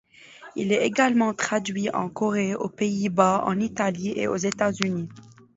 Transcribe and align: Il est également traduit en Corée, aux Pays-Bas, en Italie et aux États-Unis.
Il 0.55 0.71
est 0.71 0.83
également 0.87 1.35
traduit 1.35 1.91
en 1.91 2.09
Corée, 2.09 2.55
aux 2.55 2.69
Pays-Bas, 2.69 3.43
en 3.45 3.59
Italie 3.59 4.13
et 4.15 4.27
aux 4.27 4.35
États-Unis. 4.35 5.07